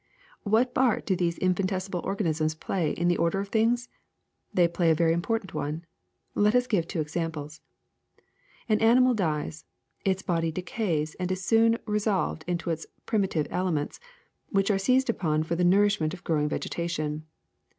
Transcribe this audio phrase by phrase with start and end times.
[0.47, 3.87] *^What part do these infinitesi mal organisms play in the order of things
[4.49, 5.85] 1 They play a very im portant one.
[6.33, 7.59] Let us give two ex amples.
[8.67, 9.63] An animal dies.
[10.03, 13.99] Its body de cays and is sooij resolved into its primitive elements,
[14.49, 17.27] which are seized upon for the nourishment of growing vegetation.